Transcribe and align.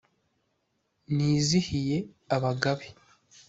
Nizihiye 1.15 1.97
abagabe, 2.35 2.87